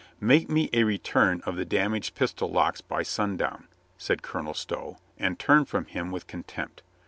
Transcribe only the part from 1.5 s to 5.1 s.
the damaged pistol locks by sundown," said Colonel Stow